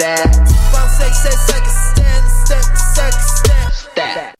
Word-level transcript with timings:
That. 0.00 0.32
Five, 0.72 0.90
six, 0.90 1.18
six, 1.18 1.36
six, 1.46 1.64
stand, 1.92 2.24
six, 2.48 2.64
six, 2.94 3.14
stand, 3.36 3.96
that. 3.96 4.34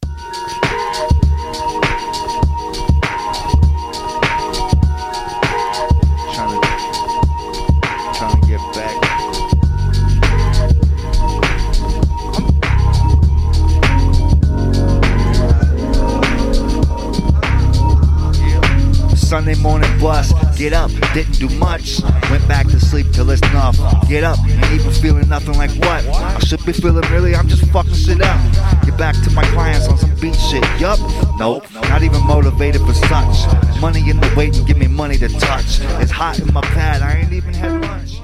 Sunday 19.17 19.55
morning 19.63 20.01
bus, 20.01 20.33
get 20.59 20.73
up, 20.73 20.91
didn't 21.15 21.39
do 21.39 21.49
much. 21.51 22.01
Went 22.31 22.49
back 22.49 22.67
to 22.67 22.81
sleep 22.81 23.07
till 23.13 23.31
it's 23.31 23.41
enough. 23.43 23.77
Get 24.09 24.25
up, 24.25 24.39
ain't 24.39 24.50
even 24.50 24.50
feeling 24.50 24.50
nothing 25.31 25.57
like 25.57 25.71
what? 25.77 26.05
I 26.07 26.39
should 26.41 26.63
be 26.67 26.73
feeling 26.73 27.09
really, 27.13 27.37
I'm 27.37 27.47
just 27.47 27.65
fucking 27.71 27.95
shit 27.95 28.21
up. 28.21 28.85
Get 28.85 28.99
back 28.99 29.15
to 29.23 29.31
my 29.31 29.45
clients 29.45 29.87
on 29.87 29.97
some 29.97 30.15
beat 30.17 30.35
shit. 30.35 30.65
Yup, 30.81 30.99
nope, 31.39 31.65
not 31.89 32.03
even 32.03 32.21
motivated 32.27 32.83
for 32.83 32.93
such. 32.93 33.81
Money 33.81 34.11
in 34.11 34.21
the 34.21 34.35
waiting, 34.37 34.65
give 34.65 34.77
me 34.77 34.89
money 34.89 35.17
to 35.19 35.29
touch. 35.29 35.79
It's 36.03 36.11
hot 36.11 36.41
in 36.41 36.53
my 36.53 36.61
pad, 36.61 37.01
I 37.01 37.21
ain't 37.21 37.33
even 37.33 37.55
had 37.55 37.81
lunch. 37.81 38.20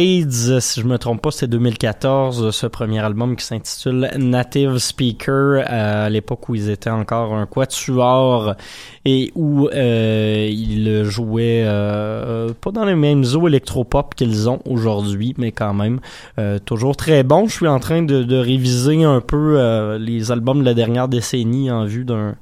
Braids, 0.00 0.60
si 0.60 0.80
je 0.80 0.86
me 0.86 0.96
trompe 0.96 1.20
pas, 1.20 1.30
c'est 1.30 1.46
2014, 1.46 2.52
ce 2.52 2.66
premier 2.66 3.00
album 3.00 3.36
qui 3.36 3.44
s'intitule 3.44 4.10
Native 4.16 4.78
Speaker, 4.78 5.62
à 5.66 6.08
l'époque 6.08 6.48
où 6.48 6.54
ils 6.54 6.70
étaient 6.70 6.88
encore 6.88 7.34
un 7.34 7.44
quatuor 7.44 8.54
et 9.04 9.30
où 9.34 9.68
euh, 9.68 10.48
ils 10.50 11.04
jouaient 11.04 11.64
euh, 11.66 12.54
pas 12.58 12.70
dans 12.70 12.86
les 12.86 12.94
mêmes 12.94 13.24
eaux 13.34 13.46
électropop 13.46 14.14
qu'ils 14.14 14.48
ont 14.48 14.60
aujourd'hui, 14.64 15.34
mais 15.36 15.52
quand 15.52 15.74
même 15.74 16.00
euh, 16.38 16.58
toujours 16.58 16.96
très 16.96 17.22
bon. 17.22 17.46
Je 17.46 17.52
suis 17.52 17.68
en 17.68 17.78
train 17.78 18.02
de, 18.02 18.22
de 18.22 18.36
réviser 18.36 19.04
un 19.04 19.20
peu 19.20 19.56
euh, 19.58 19.98
les 19.98 20.32
albums 20.32 20.60
de 20.60 20.64
la 20.64 20.74
dernière 20.74 21.08
décennie 21.08 21.70
en 21.70 21.84
vue 21.84 22.06
d'un 22.06 22.36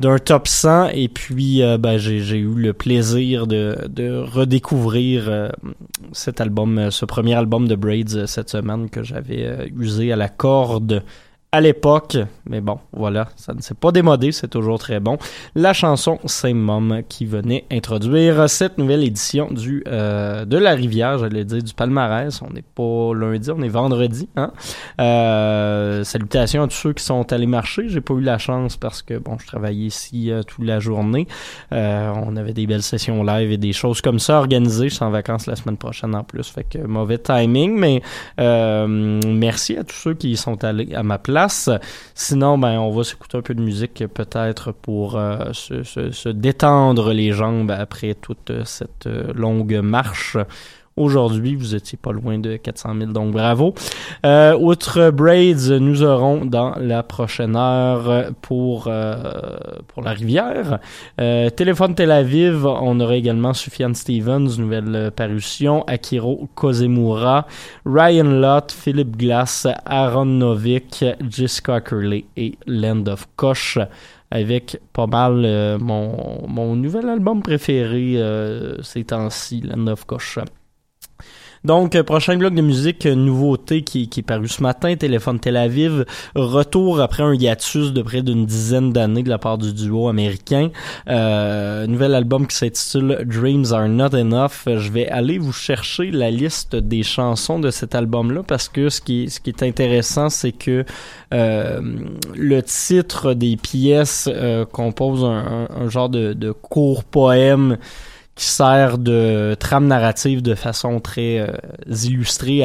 d'un 0.00 0.18
top 0.18 0.46
100 0.46 0.90
et 0.90 1.08
puis 1.08 1.62
euh, 1.62 1.76
ben, 1.76 1.98
j'ai 1.98 2.38
eu 2.38 2.54
le 2.54 2.72
plaisir 2.72 3.46
de, 3.46 3.86
de 3.88 4.18
redécouvrir 4.18 5.28
euh, 5.28 5.48
cet 6.12 6.40
album, 6.40 6.78
euh, 6.78 6.90
ce 6.90 7.04
premier 7.04 7.34
album 7.34 7.66
de 7.66 7.74
Braids 7.74 8.26
cette 8.26 8.50
semaine 8.50 8.90
que 8.90 9.02
j'avais 9.02 9.70
usé 9.76 10.12
à 10.12 10.16
la 10.16 10.28
corde 10.28 11.02
à 11.50 11.62
l'époque, 11.62 12.18
mais 12.44 12.60
bon, 12.60 12.78
voilà, 12.92 13.28
ça 13.36 13.54
ne 13.54 13.62
s'est 13.62 13.74
pas 13.74 13.90
démodé, 13.90 14.32
c'est 14.32 14.48
toujours 14.48 14.78
très 14.78 15.00
bon. 15.00 15.16
La 15.54 15.72
chanson 15.72 16.18
Same 16.26 16.58
Mom 16.58 17.00
qui 17.08 17.24
venait 17.24 17.64
introduire 17.72 18.50
cette 18.50 18.76
nouvelle 18.76 19.02
édition 19.02 19.50
du 19.50 19.82
euh, 19.86 20.44
de 20.44 20.58
la 20.58 20.74
rivière, 20.74 21.16
j'allais 21.18 21.46
dire 21.46 21.62
du 21.62 21.72
palmarès. 21.72 22.42
On 22.42 22.52
n'est 22.52 22.60
pas 22.60 23.14
lundi, 23.14 23.50
on 23.50 23.62
est 23.62 23.68
vendredi. 23.68 24.28
Hein? 24.36 24.52
Euh, 25.00 26.04
salutations 26.04 26.64
à 26.64 26.68
tous 26.68 26.74
ceux 26.74 26.92
qui 26.92 27.02
sont 27.02 27.32
allés 27.32 27.46
marcher. 27.46 27.88
J'ai 27.88 28.02
pas 28.02 28.14
eu 28.14 28.20
la 28.20 28.36
chance 28.36 28.76
parce 28.76 29.00
que 29.00 29.16
bon, 29.16 29.38
je 29.38 29.46
travaillais 29.46 29.86
ici 29.86 30.30
euh, 30.30 30.42
toute 30.42 30.66
la 30.66 30.80
journée. 30.80 31.26
On 31.70 32.36
avait 32.36 32.52
des 32.52 32.66
belles 32.66 32.82
sessions 32.82 33.24
live 33.24 33.50
et 33.52 33.56
des 33.56 33.72
choses 33.72 34.02
comme 34.02 34.18
ça 34.18 34.38
organisées. 34.38 34.90
Je 34.90 34.96
suis 34.96 35.04
en 35.04 35.10
vacances 35.10 35.46
la 35.46 35.56
semaine 35.56 35.78
prochaine 35.78 36.14
en 36.14 36.24
plus, 36.24 36.46
fait 36.46 36.64
que 36.64 36.78
mauvais 36.78 37.18
timing, 37.18 37.78
mais 37.78 38.02
merci 38.36 39.78
à 39.78 39.84
tous 39.84 39.96
ceux 39.96 40.14
qui 40.14 40.36
sont 40.36 40.62
allés 40.62 40.94
à 40.94 41.02
ma 41.02 41.16
place 41.18 41.37
Sinon, 42.14 42.58
ben, 42.58 42.78
on 42.78 42.90
va 42.90 43.04
s'écouter 43.04 43.38
un 43.38 43.42
peu 43.42 43.54
de 43.54 43.62
musique 43.62 44.04
peut-être 44.12 44.72
pour 44.72 45.16
euh, 45.16 45.52
se, 45.52 46.28
détendre 46.28 47.12
les 47.12 47.32
jambes 47.32 47.70
après 47.70 48.14
toute 48.14 48.52
cette 48.64 49.06
euh, 49.06 49.32
longue 49.34 49.80
marche. 49.82 50.36
Aujourd'hui, 50.98 51.54
vous 51.54 51.76
étiez 51.76 51.96
pas 51.96 52.10
loin 52.10 52.38
de 52.38 52.56
400 52.56 52.94
000, 52.98 53.12
donc 53.12 53.32
bravo. 53.32 53.72
Euh, 54.26 54.56
outre 54.58 55.10
Braids, 55.10 55.78
nous 55.78 56.02
aurons 56.02 56.44
dans 56.44 56.74
la 56.76 57.04
prochaine 57.04 57.54
heure 57.54 58.32
pour 58.42 58.88
euh, 58.88 59.14
pour 59.86 60.02
la 60.02 60.10
rivière. 60.10 60.80
Euh, 61.20 61.50
Téléphone 61.50 61.94
Tel 61.94 62.10
Aviv, 62.10 62.66
on 62.66 62.98
aura 62.98 63.14
également 63.14 63.54
Sufjan 63.54 63.94
Stevens, 63.94 64.58
nouvelle 64.58 65.12
parution, 65.14 65.84
Akiro 65.86 66.48
Kozemura, 66.56 67.46
Ryan 67.86 68.24
Lott, 68.24 68.72
Philip 68.72 69.16
Glass, 69.16 69.68
Aaron 69.86 70.24
Novik, 70.24 71.04
Jessica 71.30 71.80
Curley 71.80 72.24
et 72.36 72.58
Land 72.66 73.06
of 73.06 73.28
Koch 73.36 73.78
avec 74.30 74.78
pas 74.92 75.06
mal 75.06 75.42
euh, 75.44 75.78
mon, 75.78 76.46
mon 76.46 76.76
nouvel 76.76 77.08
album 77.08 77.42
préféré 77.42 78.14
euh, 78.16 78.80
ces 78.82 79.04
temps-ci, 79.04 79.62
Land 79.62 79.86
of 79.86 80.04
Koch. 80.04 80.38
Donc, 81.64 81.96
euh, 81.96 82.02
prochain 82.02 82.36
bloc 82.36 82.54
de 82.54 82.62
musique, 82.62 83.06
euh, 83.06 83.14
nouveauté 83.14 83.82
qui, 83.82 84.08
qui 84.08 84.20
est 84.20 84.22
paru 84.22 84.48
ce 84.48 84.62
matin, 84.62 84.94
Téléphone 84.96 85.40
Tel 85.40 85.56
Aviv, 85.56 86.04
retour 86.34 87.00
après 87.00 87.22
un 87.22 87.34
hiatus 87.34 87.92
de 87.92 88.02
près 88.02 88.22
d'une 88.22 88.46
dizaine 88.46 88.92
d'années 88.92 89.22
de 89.22 89.28
la 89.28 89.38
part 89.38 89.58
du 89.58 89.72
duo 89.72 90.08
américain. 90.08 90.70
Euh, 91.08 91.86
nouvel 91.86 92.14
album 92.14 92.46
qui 92.46 92.56
s'intitule 92.56 93.24
Dreams 93.24 93.66
Are 93.72 93.88
Not 93.88 94.14
Enough. 94.14 94.66
Je 94.66 94.90
vais 94.90 95.08
aller 95.08 95.38
vous 95.38 95.52
chercher 95.52 96.10
la 96.10 96.30
liste 96.30 96.76
des 96.76 97.02
chansons 97.02 97.58
de 97.58 97.70
cet 97.70 97.94
album-là 97.94 98.42
parce 98.46 98.68
que 98.68 98.88
ce 98.88 99.00
qui, 99.00 99.28
ce 99.30 99.40
qui 99.40 99.50
est 99.50 99.62
intéressant, 99.62 100.28
c'est 100.28 100.52
que 100.52 100.84
le 101.30 102.60
titre 102.62 103.34
des 103.34 103.56
pièces 103.56 104.30
compose 104.72 105.24
un, 105.24 105.88
genre 105.88 106.08
de 106.08 106.52
court 106.52 107.04
poème 107.04 107.78
qui 108.38 108.46
sert 108.46 108.98
de 108.98 109.56
trame 109.58 109.88
narrative 109.88 110.42
de 110.42 110.54
façon 110.54 111.00
très 111.00 111.40
euh, 111.40 111.48
illustrée, 112.04 112.64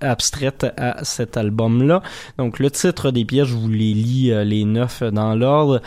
abstraite 0.00 0.66
à 0.78 1.04
cet 1.04 1.36
album-là. 1.36 2.02
Donc 2.38 2.58
le 2.58 2.70
titre 2.70 3.10
des 3.10 3.26
pièces, 3.26 3.48
je 3.48 3.56
vous 3.56 3.68
les 3.68 3.92
lis 3.92 4.32
euh, 4.32 4.42
les 4.42 4.64
neuf 4.64 5.02
dans 5.02 5.34
l'ordre. 5.34 5.82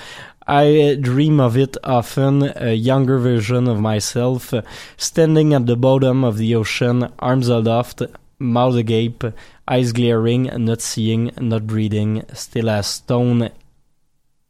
I 0.47 0.95
dream 0.95 1.39
of 1.39 1.57
it 1.57 1.79
often, 1.83 2.53
a 2.55 2.75
younger 2.75 3.17
version 3.17 3.65
of 3.65 3.79
myself, 3.79 4.53
standing 4.97 5.55
at 5.55 5.65
the 5.65 5.75
bottom 5.75 6.23
of 6.23 6.37
the 6.37 6.55
ocean, 6.55 7.09
arms 7.17 7.49
aloft, 7.49 8.03
mouth 8.37 8.75
agape, 8.75 9.25
eyes 9.67 9.91
glaring, 9.91 10.51
not 10.55 10.81
seeing, 10.81 11.31
not 11.41 11.65
breathing, 11.65 12.23
still 12.33 12.69
as 12.69 12.85
stone, 12.85 13.49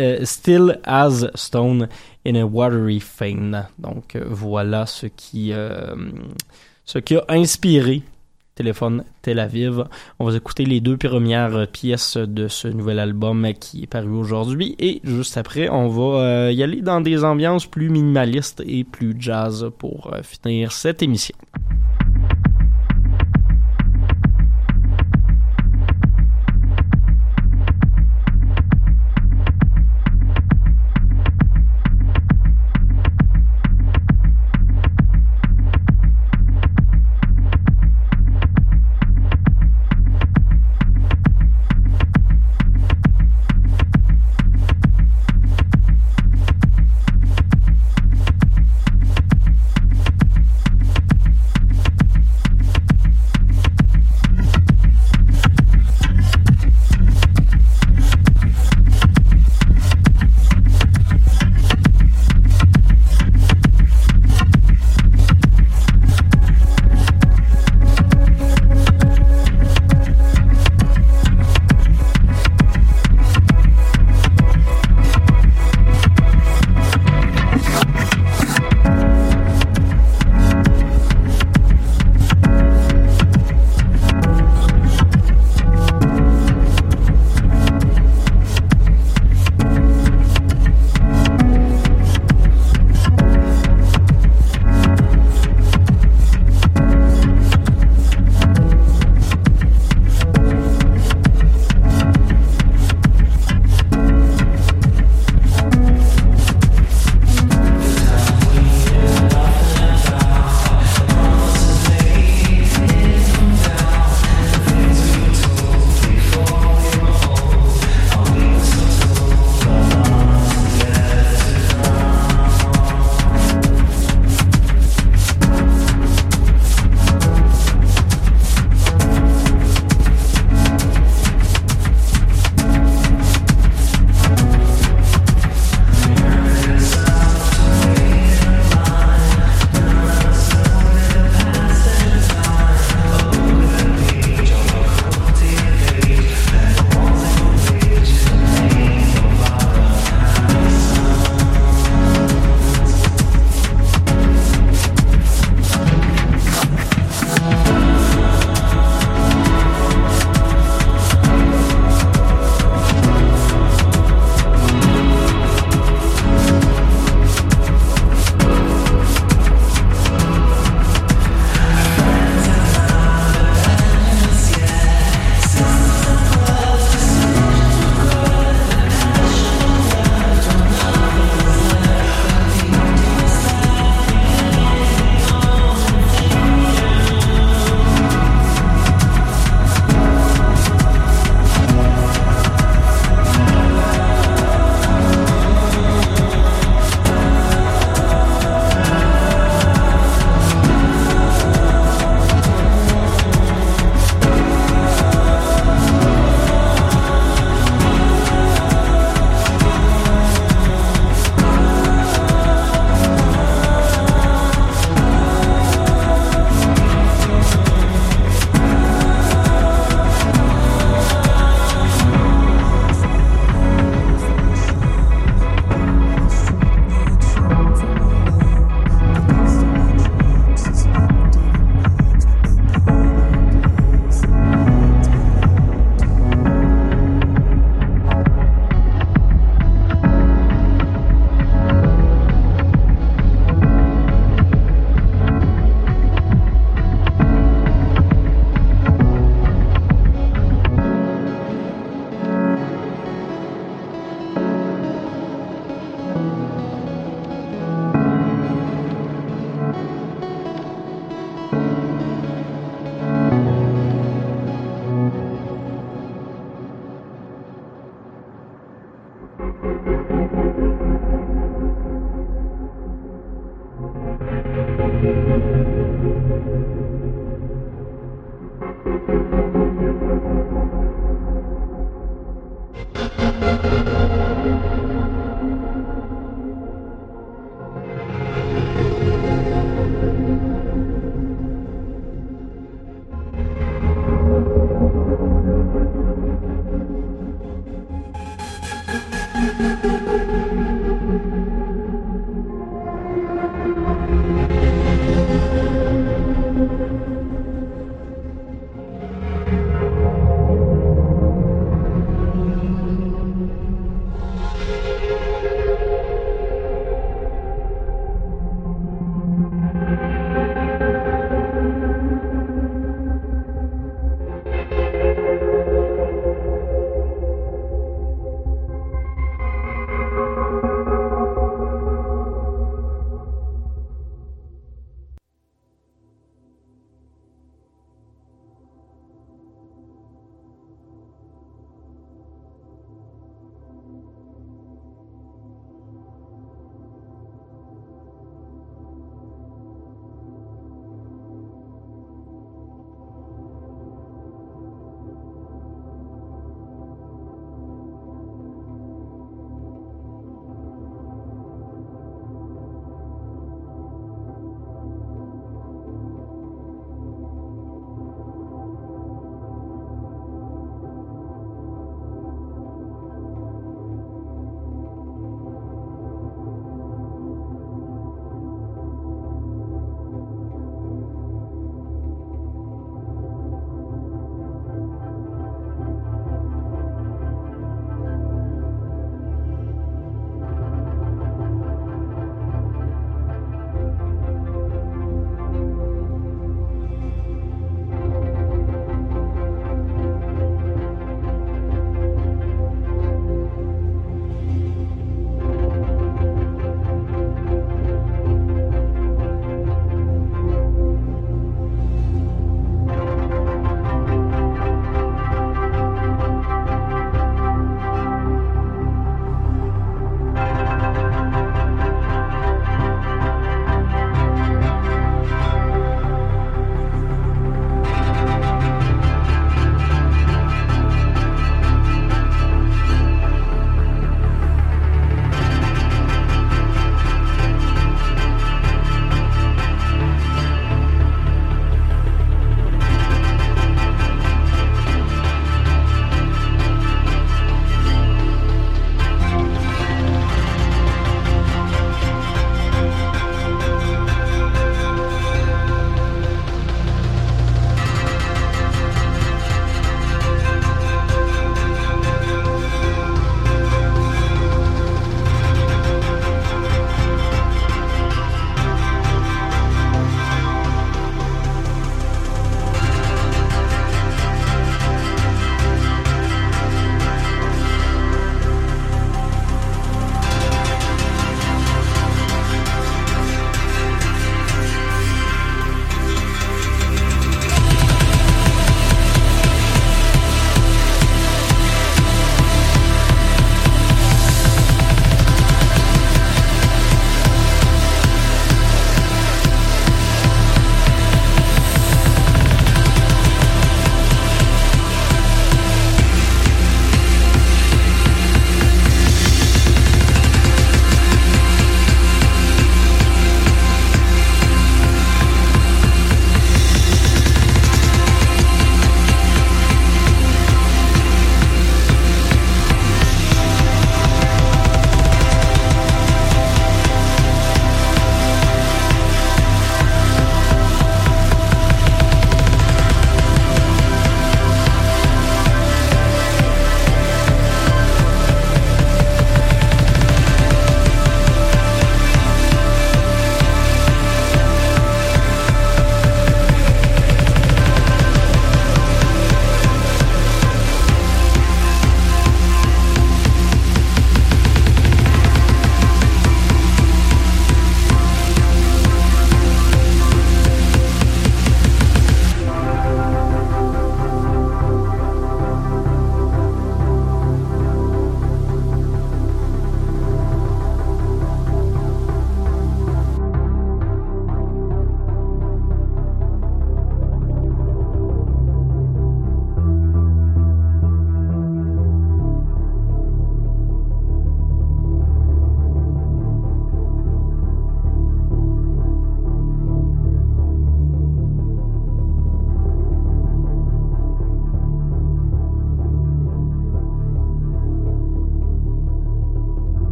uh, 0.00 0.24
still 0.24 0.78
as 0.84 1.26
stone 1.34 1.88
in 2.24 2.36
a 2.36 2.44
watery 2.44 3.00
fane. 3.00 3.66
Donc 3.78 4.16
euh, 4.16 4.24
voilà 4.28 4.86
ce 4.86 5.06
qui 5.06 5.52
euh, 5.52 5.94
ce 6.84 6.98
qui 6.98 7.16
a 7.16 7.24
inspiré 7.28 8.02
Téléphone 8.54 9.04
Tel 9.22 9.38
Aviv. 9.38 9.84
On 10.18 10.26
va 10.26 10.36
écouter 10.36 10.66
les 10.66 10.80
deux 10.80 10.98
premières 10.98 11.66
pièces 11.68 12.18
de 12.18 12.46
ce 12.48 12.68
nouvel 12.68 12.98
album 12.98 13.46
qui 13.58 13.84
est 13.84 13.86
paru 13.86 14.10
aujourd'hui 14.10 14.76
et 14.78 15.00
juste 15.02 15.38
après, 15.38 15.70
on 15.70 15.88
va 15.88 16.20
euh, 16.20 16.52
y 16.52 16.62
aller 16.62 16.82
dans 16.82 17.00
des 17.00 17.24
ambiances 17.24 17.66
plus 17.66 17.88
minimalistes 17.88 18.62
et 18.66 18.84
plus 18.84 19.16
jazz 19.18 19.70
pour 19.78 20.14
finir 20.22 20.72
cette 20.72 21.02
émission. 21.02 21.36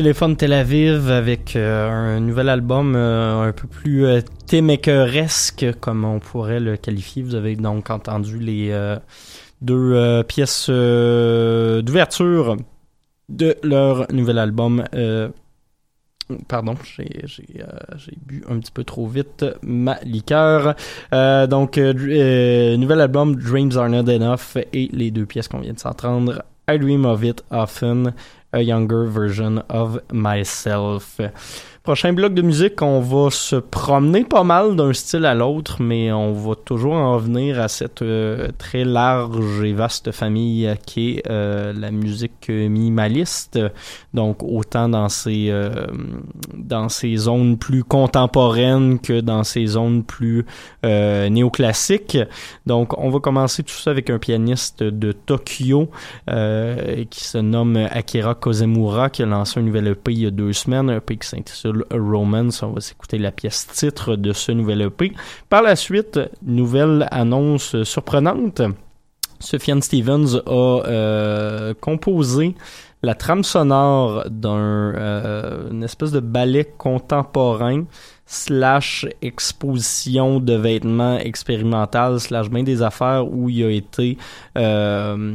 Téléphone 0.00 0.34
Tel 0.34 0.54
Aviv 0.54 1.10
avec 1.10 1.56
un 1.56 2.20
nouvel 2.20 2.48
album 2.48 2.96
un 2.96 3.52
peu 3.52 3.68
plus 3.68 4.06
thémaqueuresque, 4.46 5.66
comme 5.78 6.06
on 6.06 6.20
pourrait 6.20 6.58
le 6.58 6.78
qualifier. 6.78 7.22
Vous 7.22 7.34
avez 7.34 7.54
donc 7.54 7.90
entendu 7.90 8.38
les 8.38 8.74
deux 9.60 10.22
pièces 10.26 10.70
d'ouverture 10.70 12.56
de 13.28 13.58
leur 13.62 14.10
nouvel 14.10 14.38
album. 14.38 14.84
Pardon, 16.48 16.76
j'ai 16.96 18.16
bu 18.24 18.42
un 18.48 18.58
petit 18.58 18.72
peu 18.72 18.84
trop 18.84 19.06
vite 19.06 19.44
ma 19.62 19.98
liqueur. 20.02 20.76
donc, 21.12 21.76
nouvel 21.76 23.00
album 23.02 23.36
Dreams 23.36 23.76
Are 23.76 23.90
Not 23.90 24.08
Enough 24.10 24.56
et 24.72 24.88
les 24.94 25.10
deux 25.10 25.26
pièces 25.26 25.48
qu'on 25.48 25.60
vient 25.60 25.74
de 25.74 25.78
s'entendre 25.78 26.42
I 26.70 26.78
Dream 26.78 27.04
of 27.04 27.22
It 27.22 27.44
Often, 27.50 28.14
a 28.52 28.60
younger 28.60 29.06
version 29.06 29.58
of 29.68 30.12
myself. 30.12 31.20
Prochain 31.82 32.12
bloc 32.12 32.34
de 32.34 32.42
musique, 32.42 32.82
on 32.82 33.00
va 33.00 33.30
se 33.30 33.56
promener 33.56 34.24
pas 34.24 34.44
mal 34.44 34.76
d'un 34.76 34.92
style 34.92 35.24
à 35.24 35.34
l'autre, 35.34 35.80
mais 35.80 36.12
on 36.12 36.34
va 36.34 36.54
toujours 36.54 36.92
en 36.92 37.16
venir 37.16 37.58
à 37.58 37.68
cette 37.68 38.02
euh, 38.02 38.48
très 38.58 38.84
large 38.84 39.62
et 39.64 39.72
vaste 39.72 40.12
famille 40.12 40.70
qui 40.84 41.12
est 41.12 41.30
euh, 41.30 41.72
la 41.72 41.90
musique 41.90 42.50
minimaliste. 42.50 43.58
Donc 44.12 44.42
autant 44.42 44.90
dans 44.90 45.08
ces 45.08 45.46
euh, 45.48 45.86
dans 46.54 46.90
ces 46.90 47.16
zones 47.16 47.56
plus 47.56 47.82
contemporaines 47.82 48.98
que 48.98 49.22
dans 49.22 49.42
ces 49.42 49.64
zones 49.64 50.04
plus 50.04 50.44
néoclassiques. 50.84 52.18
Donc 52.66 52.92
on 52.98 53.08
va 53.08 53.20
commencer 53.20 53.62
tout 53.62 53.72
ça 53.72 53.90
avec 53.90 54.10
un 54.10 54.18
pianiste 54.18 54.82
de 54.82 55.12
Tokyo 55.12 55.90
qui 56.26 57.24
se 57.24 57.38
nomme 57.38 57.88
Akira 57.90 58.34
Kozemura 58.34 59.08
qui 59.08 59.22
a 59.22 59.26
lancé 59.26 59.60
un 59.60 59.62
nouvel 59.62 59.88
EP 59.88 60.12
il 60.12 60.18
y 60.20 60.26
a 60.26 60.30
deux 60.30 60.52
semaines, 60.52 60.90
un 60.90 60.96
EP 60.98 61.16
qui 61.16 61.26
s'intitule 61.26 61.69
Romance. 61.90 62.62
On 62.62 62.72
va 62.72 62.80
s'écouter 62.80 63.18
la 63.18 63.32
pièce 63.32 63.66
titre 63.66 64.16
de 64.16 64.32
ce 64.32 64.52
nouvel 64.52 64.82
EP. 64.82 65.12
Par 65.48 65.62
la 65.62 65.76
suite, 65.76 66.20
nouvelle 66.42 67.08
annonce 67.10 67.82
surprenante. 67.82 68.62
Sufjan 69.40 69.80
Stevens 69.80 70.36
a 70.46 70.82
euh, 70.86 71.74
composé 71.80 72.54
la 73.02 73.14
trame 73.14 73.42
sonore 73.42 74.24
d'un 74.28 74.58
euh, 74.58 75.82
espèce 75.82 76.12
de 76.12 76.20
ballet 76.20 76.70
contemporain 76.76 77.84
slash 78.30 79.06
exposition 79.22 80.38
de 80.38 80.54
vêtements 80.54 81.18
expérimental 81.18 82.20
slash 82.20 82.48
bien 82.48 82.62
des 82.62 82.80
affaires 82.80 83.26
où 83.28 83.48
il 83.48 83.64
a 83.64 83.70
été 83.70 84.18
euh, 84.56 85.34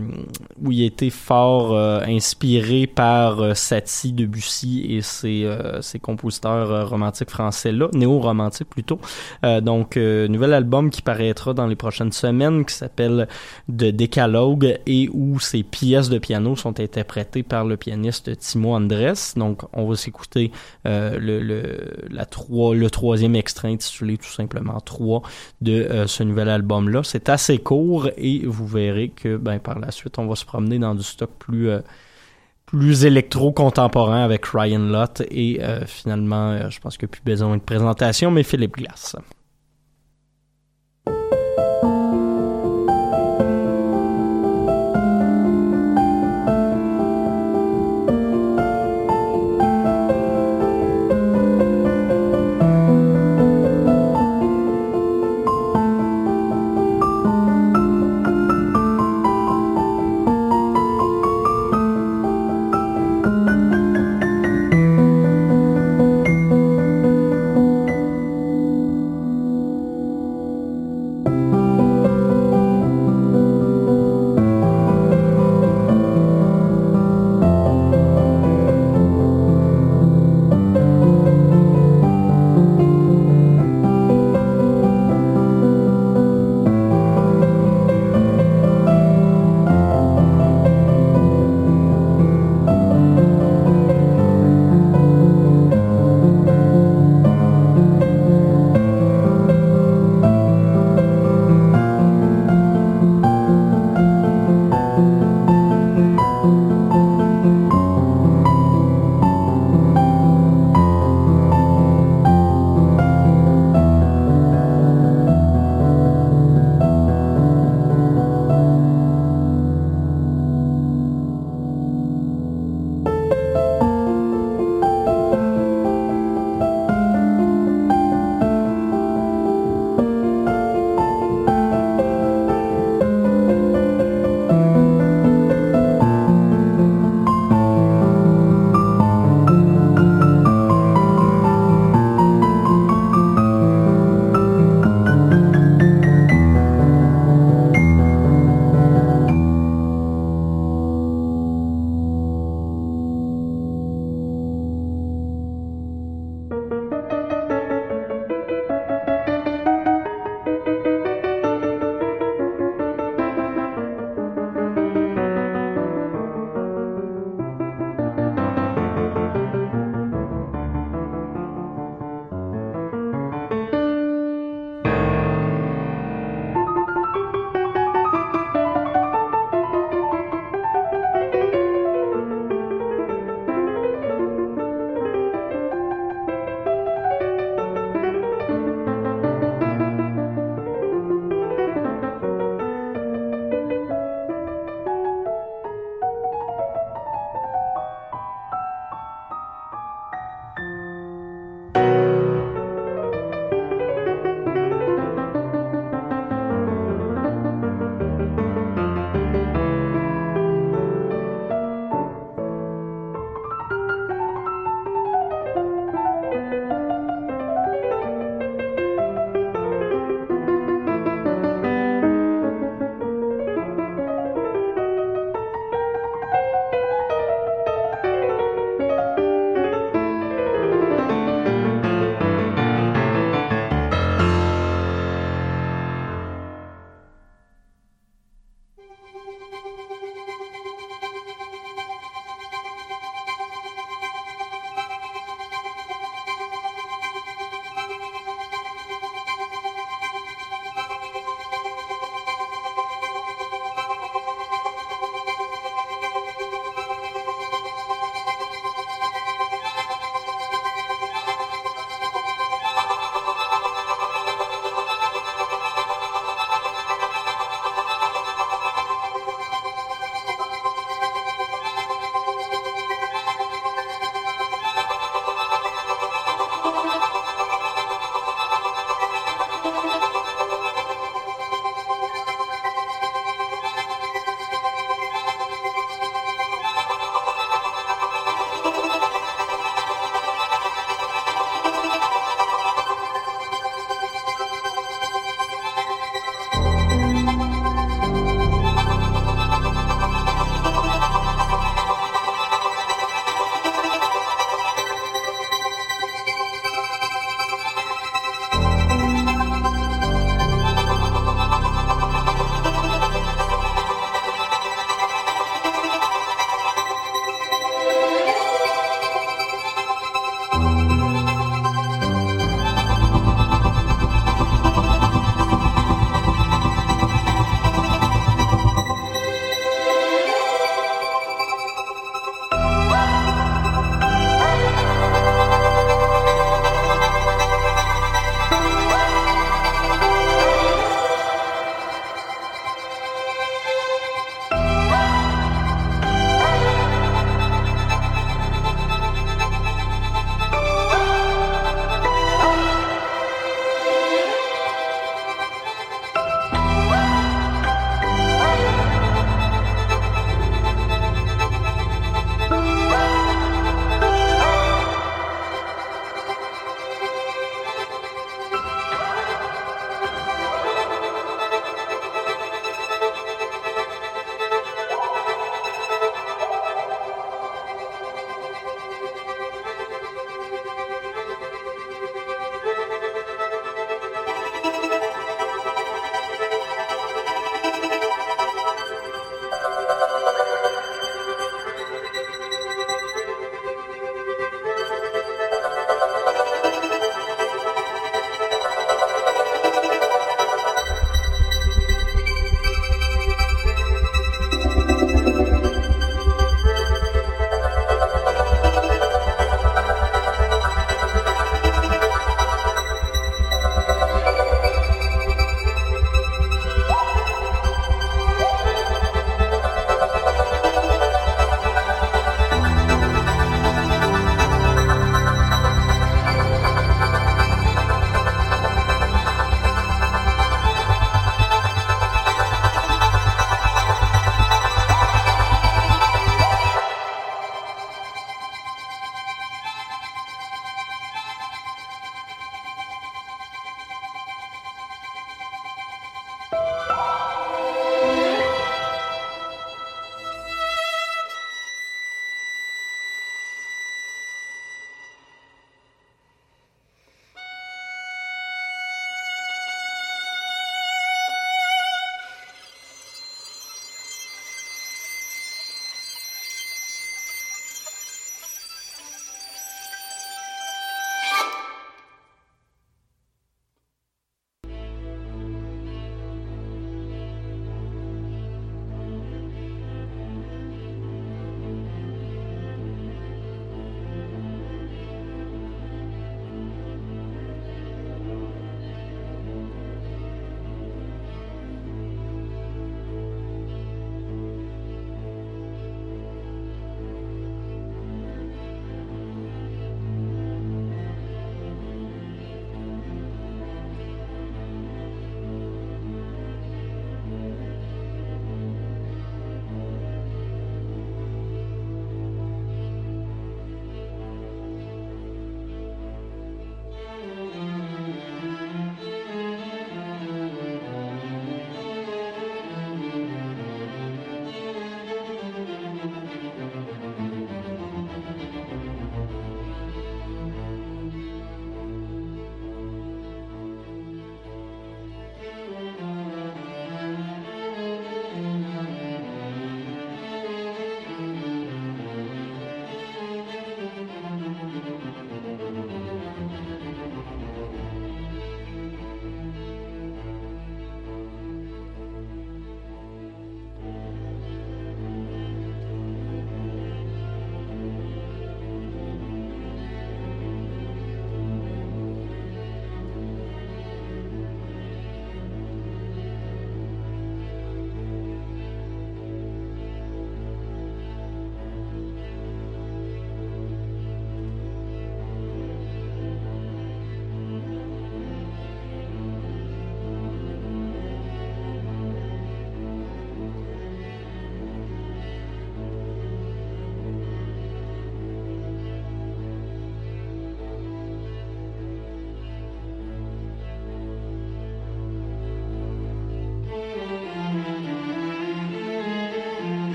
où 0.63 0.71
il 0.71 0.83
a 0.83 0.85
été 0.85 1.09
fort 1.09 1.73
euh, 1.73 1.99
inspiré 2.07 2.87
par 2.87 3.41
euh, 3.41 3.53
Satie 3.53 4.13
Debussy 4.13 4.85
et 4.89 5.01
ses, 5.01 5.43
euh, 5.43 5.81
ses 5.81 5.99
compositeurs 5.99 6.89
romantiques 6.89 7.31
français 7.31 7.73
là 7.73 7.89
néo-romantiques 7.93 8.69
plutôt. 8.69 8.99
Donc 9.43 9.97
nouvel 9.97 10.53
album 10.53 10.89
qui 10.89 11.01
paraîtra 11.01 11.53
dans 11.53 11.67
les 11.67 11.75
prochaines 11.75 12.13
semaines 12.13 12.63
qui 12.65 12.73
s'appelle 12.73 13.27
De 13.67 13.91
Décalogue 13.91 14.79
et 14.85 15.09
où 15.13 15.39
ses 15.39 15.63
pièces 15.63 16.09
de 16.09 16.17
piano 16.17 16.55
sont 16.55 16.79
interprétées 16.79 17.43
par 17.43 17.65
le 17.65 17.75
pianiste 17.75 18.37
Timo 18.37 18.73
Andres 18.73 19.33
donc 19.35 19.63
on 19.73 19.87
va 19.87 19.95
s'écouter 19.95 20.51
le, 20.85 21.17
le 21.17 21.79
la 22.09 22.25
3 22.25 22.75
le 22.75 22.84
troisième 22.89 23.35
extrait 23.35 23.69
intitulé 23.69 24.17
tout 24.17 24.29
simplement 24.29 24.79
3 24.79 25.21
de 25.61 25.71
euh, 25.71 26.07
ce 26.07 26.23
nouvel 26.23 26.49
album-là. 26.49 27.01
C'est 27.03 27.29
assez 27.29 27.57
court 27.57 28.09
et 28.17 28.45
vous 28.45 28.67
verrez 28.67 29.09
que 29.09 29.37
ben, 29.37 29.59
par 29.59 29.79
la 29.79 29.91
suite, 29.91 30.19
on 30.19 30.27
va 30.27 30.35
se 30.35 30.45
promener 30.45 30.79
dans 30.79 30.95
du 30.95 31.03
stock 31.03 31.29
plus... 31.39 31.69
Euh, 31.69 31.79
plus 32.65 33.05
électro-contemporain 33.05 34.23
avec 34.23 34.47
Ryan 34.47 34.79
Lott 34.79 35.21
et 35.29 35.63
euh, 35.63 35.85
finalement, 35.85 36.67
je 36.71 36.79
pense 36.79 36.97
a 37.01 37.05
plus 37.05 37.21
besoin 37.23 37.57
de 37.57 37.61
présentation, 37.61 38.31
mais 38.31 38.41
Philippe 38.41 38.77
Glass. 38.77 39.15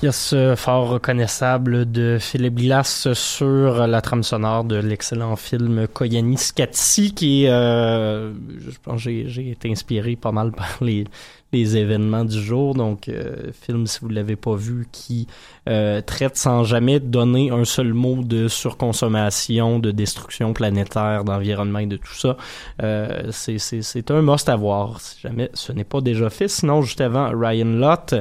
Pièce 0.00 0.32
fort 0.54 0.90
reconnaissable 0.90 1.90
de 1.90 2.18
Philippe 2.20 2.54
Glass 2.54 3.12
sur 3.14 3.84
la 3.88 4.00
trame 4.00 4.22
sonore 4.22 4.62
de 4.62 4.76
l'excellent 4.76 5.34
film 5.34 5.88
Koyani 5.88 6.36
Skatsi 6.36 7.14
qui 7.14 7.48
euh, 7.48 8.32
je 8.60 8.78
pense, 8.80 9.00
j'ai 9.00 9.50
été 9.50 9.68
inspiré 9.68 10.14
pas 10.14 10.30
mal 10.30 10.52
par 10.52 10.78
les 10.80 11.04
les 11.52 11.76
événements 11.76 12.24
du 12.24 12.40
jour. 12.40 12.74
Donc, 12.74 13.08
euh, 13.08 13.52
film, 13.52 13.86
si 13.86 14.00
vous 14.00 14.08
ne 14.08 14.14
l'avez 14.14 14.36
pas 14.36 14.54
vu, 14.54 14.86
qui 14.92 15.26
euh, 15.68 16.00
traite 16.00 16.36
sans 16.36 16.64
jamais 16.64 17.00
donner 17.00 17.50
un 17.50 17.64
seul 17.64 17.92
mot 17.92 18.22
de 18.22 18.48
surconsommation, 18.48 19.78
de 19.78 19.90
destruction 19.90 20.52
planétaire, 20.52 21.24
d'environnement 21.24 21.80
et 21.80 21.86
de 21.86 21.96
tout 21.96 22.14
ça. 22.14 22.36
Euh, 22.82 23.30
c'est 23.30 24.10
un 24.10 24.22
must 24.22 24.48
à 24.48 24.56
voir, 24.56 25.00
si 25.00 25.20
jamais 25.20 25.50
ce 25.54 25.72
n'est 25.72 25.84
pas 25.84 26.00
déjà 26.00 26.30
fait. 26.30 26.48
Sinon, 26.48 26.82
juste 26.82 27.00
avant, 27.00 27.30
Ryan 27.34 27.66
Lott, 27.66 28.14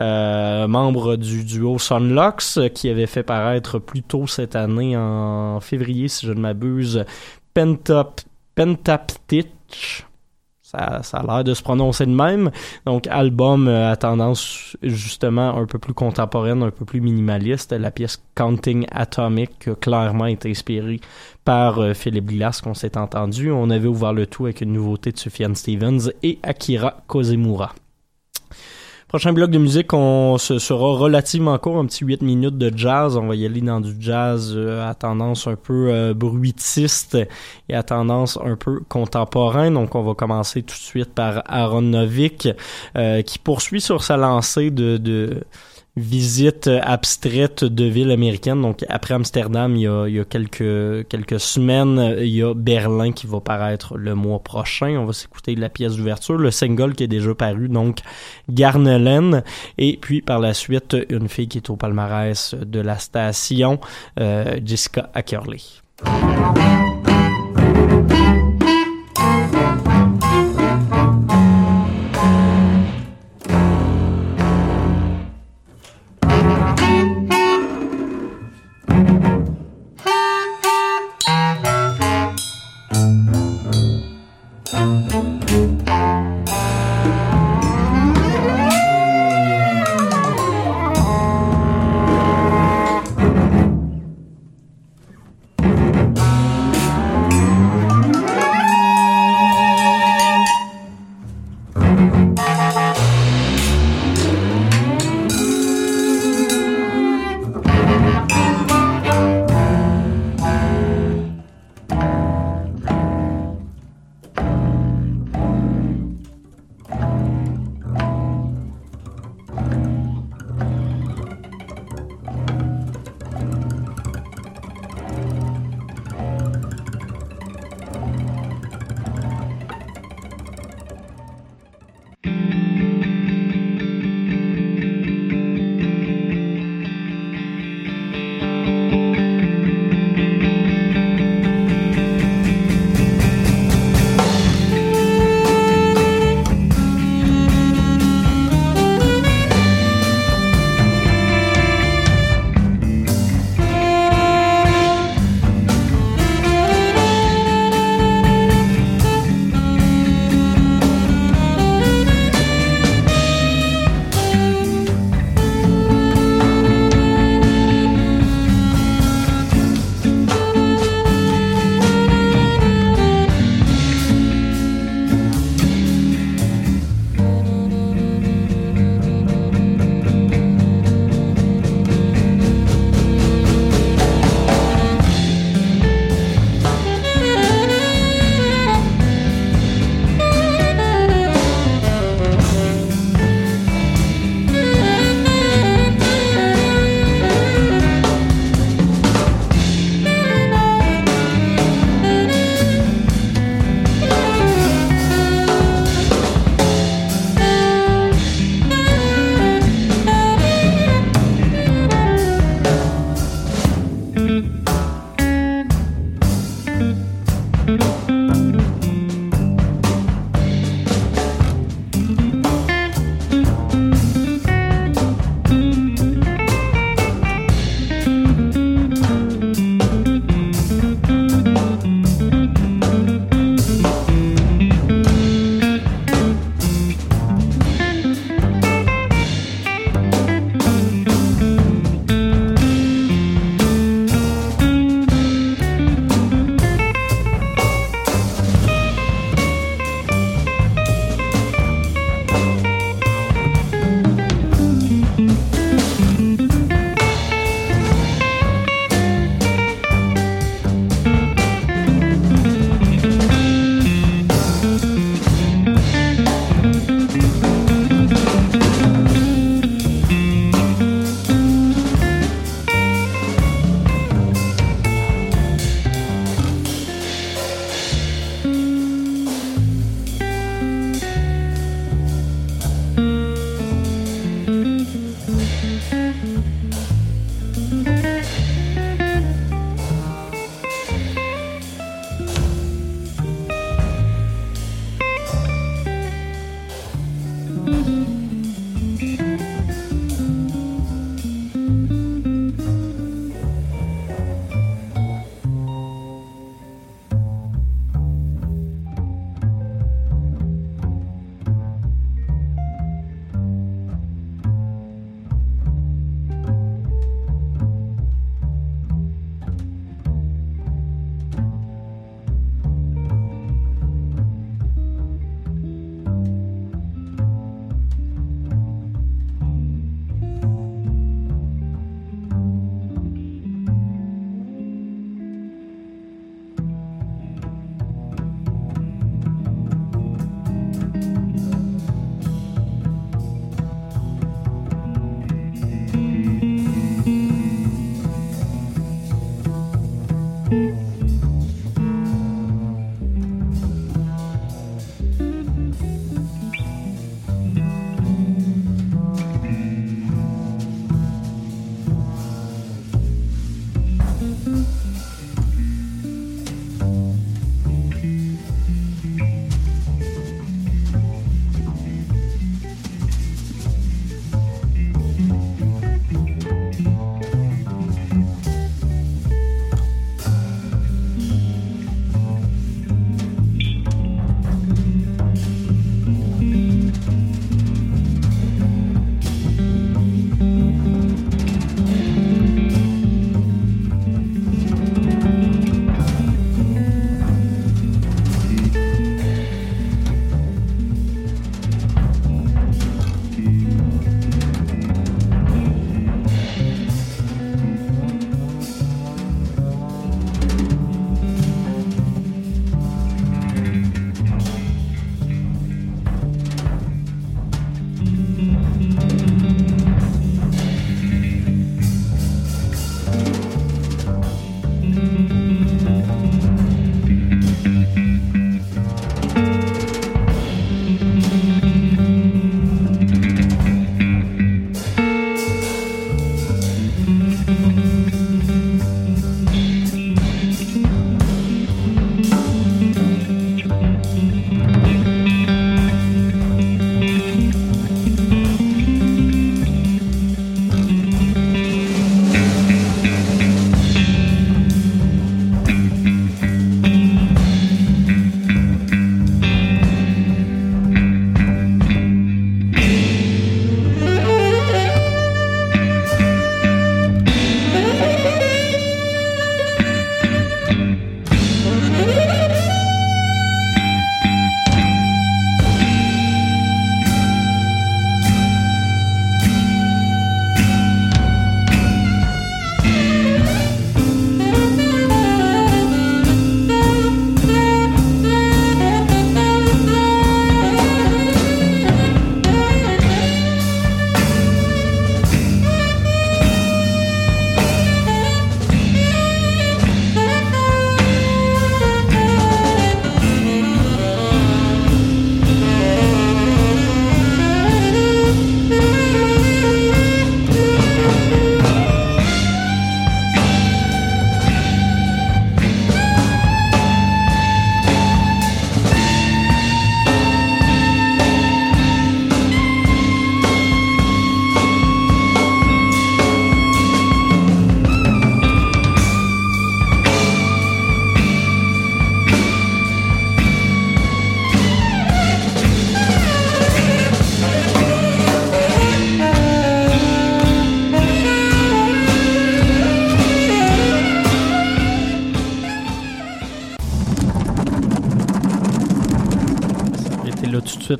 euh, 0.00 0.66
membre 0.66 1.16
du 1.16 1.44
duo 1.44 1.78
Sunlux, 1.78 2.58
qui 2.74 2.88
avait 2.88 3.06
fait 3.06 3.22
paraître 3.22 3.78
plus 3.78 4.02
tôt 4.02 4.26
cette 4.26 4.56
année, 4.56 4.96
en 4.96 5.60
février, 5.60 6.08
si 6.08 6.26
je 6.26 6.32
ne 6.32 6.40
m'abuse, 6.40 7.04
Pentap, 7.54 8.20
Pentaptitch, 8.54 10.04
ça, 10.70 11.02
ça 11.02 11.18
a 11.18 11.26
l'air 11.26 11.44
de 11.44 11.54
se 11.54 11.62
prononcer 11.62 12.06
de 12.06 12.14
même. 12.14 12.50
Donc, 12.86 13.06
album 13.08 13.66
euh, 13.66 13.90
à 13.90 13.96
tendance 13.96 14.76
justement 14.82 15.56
un 15.56 15.66
peu 15.66 15.78
plus 15.78 15.94
contemporaine, 15.94 16.62
un 16.62 16.70
peu 16.70 16.84
plus 16.84 17.00
minimaliste. 17.00 17.72
La 17.72 17.90
pièce 17.90 18.22
Counting 18.36 18.86
Atomic 18.92 19.80
clairement 19.80 20.26
été 20.26 20.50
inspirée 20.50 21.00
par 21.44 21.80
euh, 21.80 21.94
Philippe 21.94 22.26
Glass 22.26 22.60
qu'on 22.60 22.74
s'est 22.74 22.96
entendu. 22.96 23.50
On 23.50 23.70
avait 23.70 23.88
ouvert 23.88 24.12
le 24.12 24.26
tout 24.26 24.44
avec 24.44 24.60
une 24.60 24.72
nouveauté 24.72 25.10
de 25.12 25.18
Sufjan 25.18 25.54
Stevens 25.54 26.12
et 26.22 26.38
Akira 26.42 27.02
Kozemura. 27.06 27.74
Prochain 29.10 29.32
bloc 29.32 29.50
de 29.50 29.58
musique, 29.58 29.92
on 29.92 30.38
se 30.38 30.60
sera 30.60 30.96
relativement 30.96 31.58
court, 31.58 31.78
un 31.78 31.86
petit 31.86 32.04
8 32.04 32.22
minutes 32.22 32.58
de 32.58 32.70
jazz. 32.72 33.16
On 33.16 33.26
va 33.26 33.34
y 33.34 33.44
aller 33.44 33.60
dans 33.60 33.80
du 33.80 33.92
jazz 33.98 34.52
euh, 34.54 34.88
à 34.88 34.94
tendance 34.94 35.48
un 35.48 35.56
peu 35.56 35.88
euh, 35.90 36.14
bruitiste 36.14 37.18
et 37.68 37.74
à 37.74 37.82
tendance 37.82 38.38
un 38.40 38.54
peu 38.54 38.78
contemporain. 38.88 39.72
Donc, 39.72 39.96
on 39.96 40.04
va 40.04 40.14
commencer 40.14 40.62
tout 40.62 40.76
de 40.76 40.80
suite 40.80 41.12
par 41.12 41.42
Aaron 41.46 41.82
Novik, 41.82 42.50
euh, 42.96 43.22
qui 43.22 43.40
poursuit 43.40 43.80
sur 43.80 44.04
sa 44.04 44.16
lancée 44.16 44.70
de 44.70 45.42
visite 46.00 46.68
abstraite 46.82 47.64
de 47.64 47.84
villes 47.84 48.10
américaines. 48.10 48.62
Donc 48.62 48.84
après 48.88 49.14
Amsterdam, 49.14 49.76
il 49.76 49.82
y 49.82 49.86
a, 49.86 50.06
il 50.08 50.14
y 50.14 50.20
a 50.20 50.24
quelques 50.24 51.08
quelques 51.08 51.40
semaines, 51.40 52.16
il 52.18 52.28
y 52.28 52.42
a 52.42 52.54
Berlin 52.54 53.12
qui 53.12 53.26
va 53.26 53.40
paraître 53.40 53.96
le 53.96 54.14
mois 54.14 54.40
prochain. 54.40 54.96
On 54.98 55.06
va 55.06 55.12
s'écouter 55.12 55.54
la 55.54 55.68
pièce 55.68 55.96
d'ouverture, 55.96 56.38
le 56.38 56.50
single 56.50 56.94
qui 56.94 57.04
est 57.04 57.08
déjà 57.08 57.34
paru, 57.34 57.68
donc 57.68 57.98
Garnelen. 58.48 59.42
Et 59.78 59.98
puis 60.00 60.22
par 60.22 60.40
la 60.40 60.54
suite, 60.54 60.96
une 61.08 61.28
fille 61.28 61.48
qui 61.48 61.58
est 61.58 61.70
au 61.70 61.76
palmarès 61.76 62.54
de 62.54 62.80
la 62.80 62.98
station, 62.98 63.78
euh, 64.18 64.58
Jessica 64.64 65.10
Ackerley. 65.14 65.60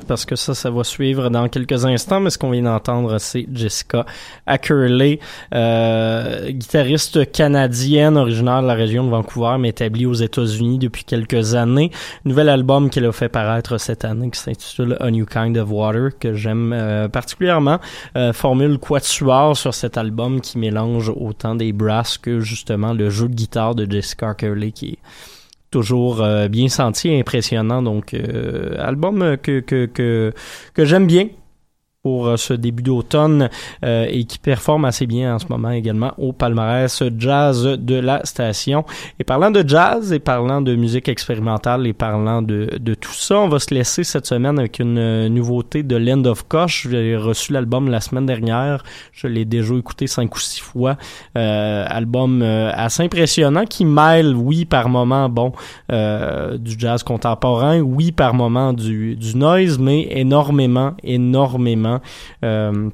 Parce 0.07 0.25
que 0.25 0.35
ça, 0.35 0.53
ça 0.53 0.69
va 0.69 0.83
suivre 0.83 1.29
dans 1.29 1.47
quelques 1.49 1.85
instants. 1.85 2.19
Mais 2.19 2.29
ce 2.29 2.37
qu'on 2.37 2.51
vient 2.51 2.63
d'entendre, 2.63 3.17
c'est 3.19 3.45
Jessica 3.53 4.05
Ackerley, 4.45 5.19
euh, 5.53 6.49
guitariste 6.51 7.31
canadienne 7.31 8.17
originaire 8.17 8.61
de 8.61 8.67
la 8.67 8.73
région 8.73 9.03
de 9.03 9.09
Vancouver, 9.09 9.57
mais 9.59 9.69
établie 9.69 10.05
aux 10.05 10.13
États-Unis 10.13 10.77
depuis 10.77 11.03
quelques 11.03 11.55
années. 11.55 11.91
Nouvel 12.25 12.49
album 12.49 12.89
qu'elle 12.89 13.05
a 13.05 13.11
fait 13.11 13.29
paraître 13.29 13.77
cette 13.77 14.05
année 14.05 14.29
qui 14.29 14.39
s'intitule 14.39 14.97
A 14.99 15.09
New 15.11 15.25
Kind 15.25 15.57
of 15.57 15.69
Water, 15.71 16.09
que 16.19 16.33
j'aime 16.33 16.73
euh, 16.73 17.07
particulièrement. 17.07 17.79
Euh, 18.17 18.33
formule 18.33 18.77
quatuor 18.77 19.55
sur 19.55 19.73
cet 19.73 19.97
album 19.97 20.41
qui 20.41 20.57
mélange 20.57 21.09
autant 21.09 21.55
des 21.55 21.71
brasses 21.73 22.17
que 22.17 22.39
justement 22.39 22.93
le 22.93 23.09
jeu 23.09 23.27
de 23.27 23.33
guitare 23.33 23.75
de 23.75 23.89
Jessica 23.89 24.29
Ackerley 24.29 24.71
qui 24.71 24.89
est 24.89 24.99
toujours 25.71 26.21
euh, 26.21 26.47
bien 26.47 26.67
senti 26.67 27.13
impressionnant. 27.13 27.81
Donc, 27.81 28.13
euh, 28.13 28.75
album 28.77 29.37
que, 29.41 29.61
que, 29.61 29.85
que, 29.85 30.33
que 30.73 30.85
j'aime 30.85 31.07
bien. 31.07 31.29
Pour 32.03 32.27
euh, 32.27 32.37
ce 32.37 32.53
début 32.53 32.81
d'automne 32.81 33.49
euh, 33.85 34.07
et 34.09 34.23
qui 34.23 34.39
performe 34.39 34.85
assez 34.85 35.05
bien 35.05 35.35
en 35.35 35.39
ce 35.39 35.45
moment 35.49 35.69
également 35.69 36.13
au 36.17 36.33
palmarès 36.33 37.03
jazz 37.17 37.63
de 37.63 37.95
la 37.95 38.25
station. 38.25 38.85
Et 39.19 39.23
parlant 39.23 39.51
de 39.51 39.63
jazz 39.67 40.11
et 40.11 40.19
parlant 40.19 40.61
de 40.61 40.75
musique 40.75 41.09
expérimentale 41.09 41.85
et 41.85 41.93
parlant 41.93 42.41
de, 42.41 42.69
de 42.79 42.93
tout 42.95 43.13
ça, 43.13 43.39
on 43.39 43.49
va 43.49 43.59
se 43.59 43.73
laisser 43.73 44.03
cette 44.03 44.25
semaine 44.25 44.57
avec 44.57 44.79
une 44.79 44.97
euh, 44.97 45.29
nouveauté 45.29 45.83
de 45.83 45.95
Land 45.95 46.25
of 46.25 46.47
Koch. 46.47 46.87
J'ai 46.89 47.15
reçu 47.15 47.53
l'album 47.53 47.89
la 47.89 48.01
semaine 48.01 48.25
dernière. 48.25 48.83
Je 49.11 49.27
l'ai 49.27 49.45
déjà 49.45 49.75
écouté 49.75 50.07
cinq 50.07 50.35
ou 50.35 50.39
six 50.39 50.59
fois. 50.59 50.97
Euh, 51.37 51.85
album 51.87 52.41
assez 52.41 53.03
impressionnant 53.03 53.65
qui 53.65 53.85
mêle, 53.85 54.35
oui, 54.35 54.65
par 54.65 54.89
moment, 54.89 55.29
bon, 55.29 55.51
du 55.89 56.75
jazz 56.77 57.03
contemporain, 57.03 57.79
oui, 57.79 58.11
par 58.11 58.33
moment 58.33 58.73
du, 58.73 59.15
du 59.15 59.37
noise, 59.37 59.77
mais 59.77 60.07
énormément, 60.09 60.93
énormément 61.03 61.90
euh, 62.43 62.89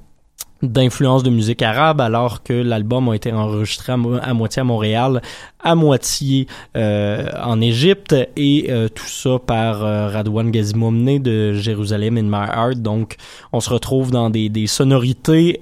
d'influence 0.64 1.22
de 1.22 1.30
musique 1.30 1.62
arabe 1.62 2.02
alors 2.02 2.42
que 2.42 2.54
l'album 2.54 3.10
a 3.10 3.16
été 3.16 3.32
enregistré 3.32 3.94
à, 3.94 4.34
moitié 4.34 4.62
à 4.62 4.64
Montréal, 4.64 5.22
à 5.64 5.76
moitié 5.76 6.48
euh, 6.76 7.28
en 7.44 7.62
Égypte 7.62 8.16
et 8.36 8.68
euh, 8.70 8.88
tout 8.90 9.06
ça 9.06 9.38
par 9.38 9.80
Radwan 9.80 10.50
Gazimoumne 10.50 11.20
de 11.20 11.54
Jérusalem 11.54 12.18
in 12.18 12.24
My 12.24 12.50
Heart. 12.50 12.80
Donc 12.80 13.18
on 13.54 13.60
se 13.60 13.70
retrouve 13.70 14.10
dans 14.10 14.32
des, 14.32 14.68
sonorités 14.68 15.60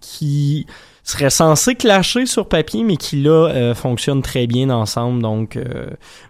qui 0.00 0.66
seraient 1.02 1.30
censées 1.30 1.74
clasher 1.74 2.26
sur 2.26 2.46
papier 2.46 2.84
mais 2.84 2.96
qui 2.96 3.22
là 3.22 3.72
fonctionnent 3.74 4.22
très 4.22 4.46
bien 4.46 4.68
ensemble. 4.68 5.22
Donc 5.22 5.58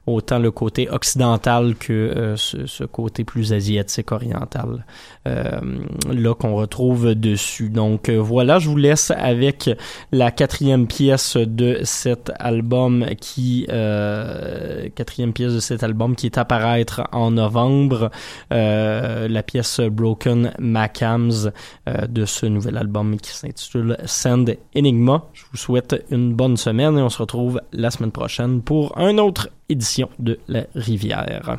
autant 0.07 0.39
le 0.39 0.51
côté 0.51 0.89
occidental 0.91 1.75
que 1.77 1.93
euh, 1.93 2.37
ce, 2.37 2.85
côté 2.85 3.25
plus 3.25 3.53
asiatique 3.53 4.13
oriental 4.13 4.69
euh, 4.69 4.79
là 5.27 6.35
qu'on 6.35 6.55
retrouve 6.55 7.15
dessus. 7.15 7.71
Donc 7.71 8.09
euh, 8.09 8.19
voilà, 8.19 8.59
je 8.59 8.69
vous 8.69 8.77
laisse 8.77 9.11
avec 9.11 9.71
la 10.13 10.31
quatrième 10.31 10.87
pièce 10.87 11.37
de 11.37 11.81
cet 11.83 12.33
album 12.39 13.07
qui 13.21 13.67
euh, 13.71 14.89
quatrième 14.95 15.33
pièce 15.33 15.55
de 15.55 15.61
cet 15.61 15.83
album 15.83 16.17
qui 16.17 16.27
est 16.27 16.39
à 16.39 16.45
paraître 16.45 17.03
en 17.13 17.33
novembre, 17.33 18.11
la 18.51 19.43
pièce 19.43 19.81
Broken 19.81 20.53
Macams 20.59 21.53
de 21.87 22.25
ce 22.25 22.47
nouvel 22.47 22.77
album 22.77 23.19
qui 23.19 23.31
s'intitule 23.31 23.97
Send 24.05 24.57
Enigma. 24.77 25.25
Je 25.33 25.45
vous 25.51 25.57
souhaite 25.57 26.05
une 26.11 26.35
bonne 26.35 26.57
semaine 26.57 26.99
et 26.99 27.03
on 27.03 27.11
se 27.11 27.19
retrouve 27.19 27.61
la 27.73 27.91
semaine 27.91 28.13
prochaine 28.13 28.63
pour 28.63 28.97
un 28.99 29.19
autre 29.19 29.49
édition 29.69 30.09
de 30.19 30.39
La 30.49 30.65
Rivière. 30.75 31.59